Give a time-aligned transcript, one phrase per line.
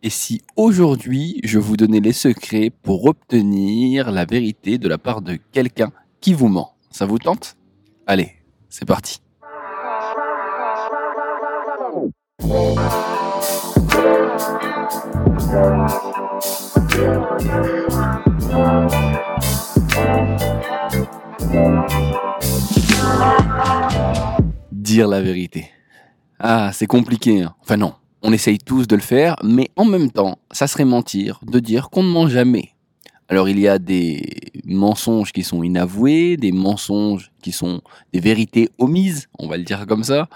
[0.00, 5.22] Et si aujourd'hui je vous donnais les secrets pour obtenir la vérité de la part
[5.22, 5.90] de quelqu'un
[6.20, 7.56] qui vous ment Ça vous tente?
[8.06, 8.30] Allez,
[8.68, 9.20] c'est parti.
[24.70, 25.70] Dire la vérité.
[26.38, 27.42] Ah, c'est compliqué.
[27.42, 27.54] Hein.
[27.60, 31.40] Enfin non, on essaye tous de le faire, mais en même temps, ça serait mentir
[31.46, 32.70] de dire qu'on ne ment jamais.
[33.28, 34.22] Alors il y a des
[34.64, 37.82] mensonges qui sont inavoués, des mensonges qui sont
[38.12, 40.28] des vérités omises, on va le dire comme ça,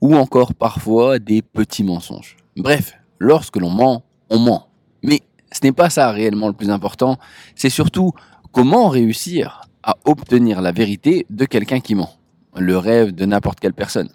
[0.00, 2.36] ou encore parfois des petits mensonges.
[2.56, 4.66] Bref, lorsque l'on ment, on ment.
[5.02, 5.20] Mais
[5.52, 7.18] ce n'est pas ça réellement le plus important,
[7.54, 8.12] c'est surtout
[8.50, 12.10] comment réussir à obtenir la vérité de quelqu'un qui ment.
[12.56, 14.08] Le rêve de n'importe quelle personne.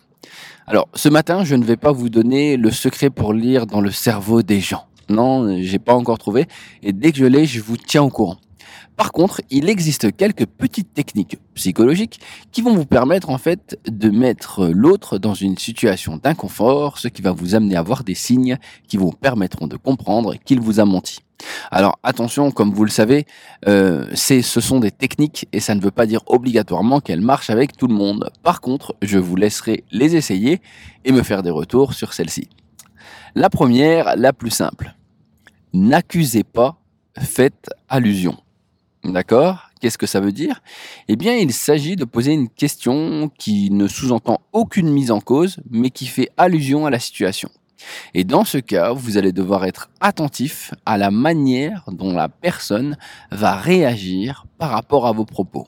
[0.69, 3.89] Alors, ce matin, je ne vais pas vous donner le secret pour lire dans le
[3.89, 4.85] cerveau des gens.
[5.09, 6.45] Non, j'ai pas encore trouvé.
[6.83, 8.37] Et dès que je l'ai, je vous tiens au courant.
[8.95, 12.19] Par contre, il existe quelques petites techniques psychologiques
[12.51, 17.21] qui vont vous permettre en fait de mettre l'autre dans une situation d'inconfort, ce qui
[17.21, 20.85] va vous amener à voir des signes qui vous permettront de comprendre qu'il vous a
[20.85, 21.19] menti.
[21.71, 23.25] Alors attention, comme vous le savez,
[23.67, 27.77] euh, ce sont des techniques et ça ne veut pas dire obligatoirement qu'elles marchent avec
[27.77, 28.29] tout le monde.
[28.43, 30.61] Par contre, je vous laisserai les essayer
[31.05, 32.49] et me faire des retours sur celles-ci.
[33.35, 34.95] La première, la plus simple.
[35.73, 36.77] N'accusez pas,
[37.17, 38.37] faites allusion.
[39.03, 40.61] D'accord Qu'est-ce que ça veut dire?
[41.07, 45.57] Eh bien, il s'agit de poser une question qui ne sous-entend aucune mise en cause,
[45.69, 47.49] mais qui fait allusion à la situation.
[48.13, 52.97] Et dans ce cas, vous allez devoir être attentif à la manière dont la personne
[53.31, 55.67] va réagir par rapport à vos propos.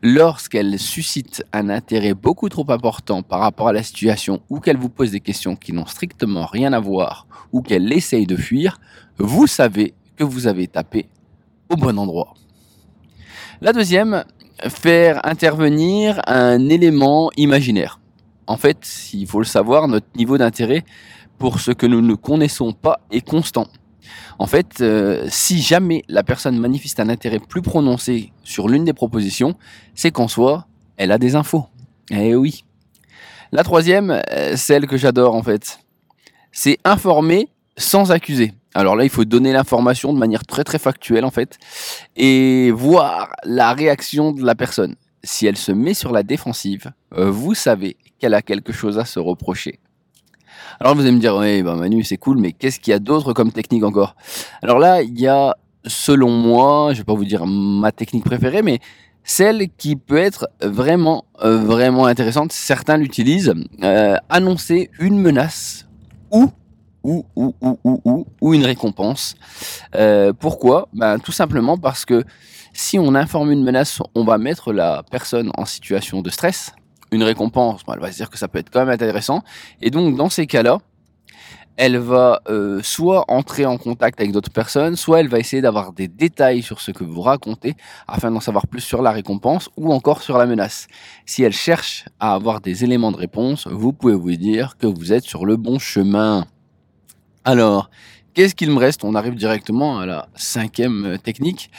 [0.00, 4.88] Lorsqu'elle suscite un intérêt beaucoup trop important par rapport à la situation ou qu'elle vous
[4.88, 8.80] pose des questions qui n'ont strictement rien à voir ou qu'elle essaye de fuir,
[9.18, 11.08] vous savez que vous avez tapé
[11.68, 12.34] au bon endroit.
[13.60, 14.24] La deuxième,
[14.68, 18.00] faire intervenir un élément imaginaire.
[18.46, 20.84] En fait, il faut le savoir, notre niveau d'intérêt
[21.38, 23.66] pour ce que nous ne connaissons pas est constant.
[24.38, 28.92] En fait, euh, si jamais la personne manifeste un intérêt plus prononcé sur l'une des
[28.92, 29.54] propositions,
[29.94, 30.66] c'est qu'en soi,
[30.96, 31.66] elle a des infos.
[32.10, 32.64] Eh oui.
[33.52, 35.80] La troisième, euh, celle que j'adore en fait,
[36.52, 38.52] c'est informer sans accuser.
[38.78, 41.58] Alors là, il faut donner l'information de manière très très factuelle en fait
[42.14, 44.94] et voir la réaction de la personne.
[45.24, 49.04] Si elle se met sur la défensive, euh, vous savez qu'elle a quelque chose à
[49.04, 49.80] se reprocher.
[50.78, 53.00] Alors vous allez me dire, oui, bah Manu, c'est cool, mais qu'est-ce qu'il y a
[53.00, 54.14] d'autre comme technique encore?
[54.62, 58.62] Alors là, il y a, selon moi, je vais pas vous dire ma technique préférée,
[58.62, 58.78] mais
[59.24, 62.52] celle qui peut être vraiment, euh, vraiment intéressante.
[62.52, 63.54] Certains l'utilisent.
[63.82, 65.88] Euh, annoncer une menace
[66.30, 66.52] ou
[67.08, 69.34] ou, une récompense.
[69.94, 70.88] Euh, pourquoi?
[70.92, 72.24] Ben, Tout simplement parce que
[72.72, 76.72] si on informe une menace, on va mettre la personne en situation de stress.
[77.10, 79.42] Une récompense, ben, elle va se dire que ça peut être quand même intéressant.
[79.80, 80.78] Et donc, dans ces cas-là,
[81.78, 85.92] elle va euh, soit entrer en contact avec d'autres personnes, soit elle va essayer d'avoir
[85.92, 87.76] des détails sur ce que vous racontez
[88.08, 90.88] afin d'en savoir plus sur la récompense ou encore sur la menace.
[91.24, 95.12] Si elle cherche à avoir des éléments de réponse, vous pouvez vous dire que vous
[95.12, 96.46] êtes sur le bon chemin.
[97.50, 97.88] Alors,
[98.34, 99.04] qu'est-ce qu'il me reste?
[99.04, 101.70] On arrive directement à la cinquième euh, technique.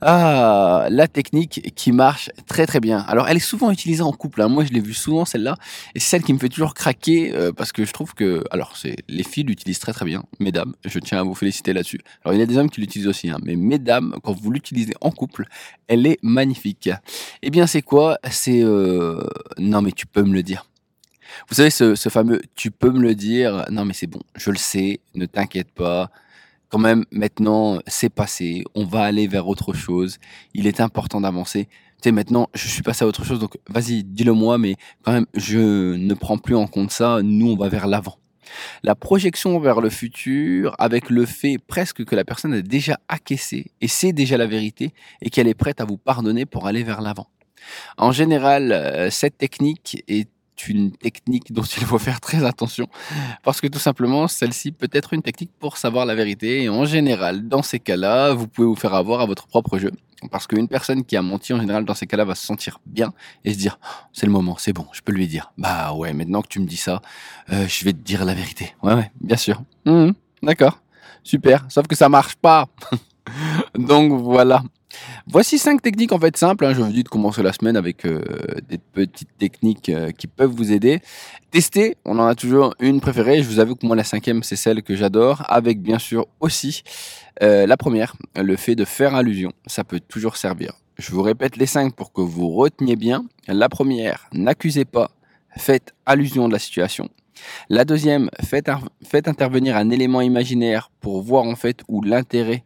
[0.00, 2.98] Ah, la technique qui marche très très bien.
[3.06, 4.42] Alors, elle est souvent utilisée en couple.
[4.42, 4.48] Hein.
[4.48, 5.54] Moi, je l'ai vu souvent celle-là,
[5.94, 8.76] et c'est celle qui me fait toujours craquer euh, parce que je trouve que, alors,
[8.76, 10.74] c'est les filles l'utilisent très très bien, mesdames.
[10.84, 12.00] Je tiens à vous féliciter là-dessus.
[12.24, 14.94] Alors, il y a des hommes qui l'utilisent aussi, hein, mais mesdames, quand vous l'utilisez
[15.02, 15.44] en couple,
[15.86, 16.90] elle est magnifique.
[17.42, 18.18] Eh bien, c'est quoi?
[18.28, 19.22] C'est euh...
[19.56, 20.66] non, mais tu peux me le dire.
[21.48, 24.56] Vous savez, ce, fameux tu peux me le dire, non mais c'est bon, je le
[24.56, 26.10] sais, ne t'inquiète pas.
[26.68, 30.18] Quand même, maintenant, c'est passé, on va aller vers autre chose.
[30.54, 31.66] Il est important d'avancer.
[31.66, 35.12] Tu sais, maintenant, je suis passé à autre chose, donc vas-y, dis-le moi, mais quand
[35.12, 37.20] même, je ne prends plus en compte ça.
[37.22, 38.16] Nous, on va vers l'avant.
[38.82, 43.70] La projection vers le futur, avec le fait presque que la personne a déjà acquiescé
[43.80, 47.02] et sait déjà la vérité et qu'elle est prête à vous pardonner pour aller vers
[47.02, 47.28] l'avant.
[47.96, 50.28] En général, euh, cette technique est
[50.68, 52.86] une technique dont il faut faire très attention
[53.42, 56.84] parce que tout simplement celle-ci peut être une technique pour savoir la vérité et en
[56.84, 59.90] général dans ces cas-là vous pouvez vous faire avoir à votre propre jeu
[60.30, 63.12] parce qu'une personne qui a menti en général dans ces cas-là va se sentir bien
[63.44, 65.52] et se dire oh, c'est le moment c'est bon je peux lui dire.
[65.58, 67.02] Bah ouais maintenant que tu me dis ça
[67.50, 68.74] euh, je vais te dire la vérité.
[68.82, 69.62] Ouais ouais bien sûr.
[69.84, 70.10] Mmh,
[70.42, 70.78] d'accord.
[71.24, 71.64] Super.
[71.68, 72.68] Sauf que ça marche pas.
[73.78, 74.62] Donc voilà
[75.32, 76.66] Voici cinq techniques en fait simples.
[76.66, 76.74] Hein.
[76.74, 78.22] Je vous dis de commencer la semaine avec euh,
[78.68, 81.00] des petites techniques euh, qui peuvent vous aider.
[81.50, 83.42] Tester, on en a toujours une préférée.
[83.42, 86.82] Je vous avoue que moi la cinquième c'est celle que j'adore, avec bien sûr aussi
[87.42, 89.52] euh, la première, le fait de faire allusion.
[89.64, 90.74] Ça peut toujours servir.
[90.98, 93.24] Je vous répète les cinq pour que vous reteniez bien.
[93.48, 95.12] La première, n'accusez pas,
[95.56, 97.08] faites allusion de la situation.
[97.70, 98.70] La deuxième, faites,
[99.02, 102.64] faites intervenir un élément imaginaire pour voir en fait où l'intérêt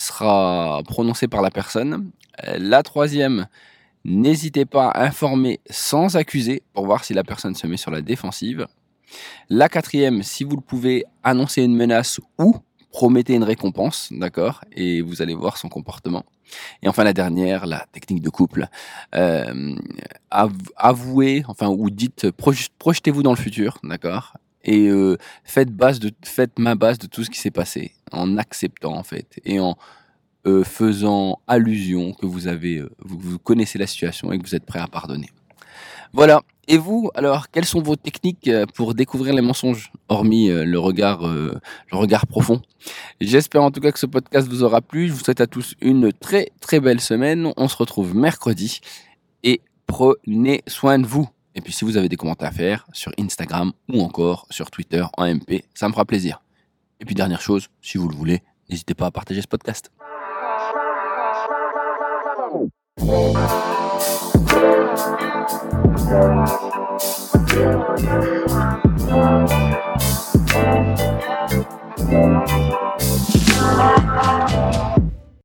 [0.00, 2.10] sera prononcé par la personne.
[2.46, 3.46] Euh, la troisième,
[4.04, 8.00] n'hésitez pas à informer sans accuser pour voir si la personne se met sur la
[8.00, 8.66] défensive.
[9.48, 12.56] La quatrième, si vous le pouvez, annoncer une menace ou
[12.90, 16.24] promettez une récompense, d'accord Et vous allez voir son comportement.
[16.82, 18.66] Et enfin la dernière, la technique de couple.
[19.14, 19.76] Euh,
[20.30, 22.30] avouez, enfin ou dites,
[22.78, 24.34] projetez-vous dans le futur, d'accord
[24.64, 28.36] Et euh, faites base de, faites ma base de tout ce qui s'est passé, en
[28.36, 29.76] acceptant en fait et en
[30.46, 34.66] euh, faisant allusion que vous avez, euh, vous, connaissez la situation et que vous êtes
[34.66, 35.30] prêt à pardonner.
[36.12, 36.42] Voilà.
[36.68, 41.60] Et vous, alors, quelles sont vos techniques pour découvrir les mensonges, hormis le regard, le
[41.90, 42.62] regard profond?
[43.20, 45.08] J'espère en tout cas que ce podcast vous aura plu.
[45.08, 47.52] Je vous souhaite à tous une très très belle semaine.
[47.56, 48.80] On se retrouve mercredi
[49.42, 51.28] et prenez soin de vous.
[51.54, 55.04] Et puis si vous avez des commentaires à faire sur Instagram ou encore sur Twitter
[55.16, 56.42] en MP, ça me fera plaisir.
[57.00, 59.90] Et puis dernière chose, si vous le voulez, n'hésitez pas à partager ce podcast.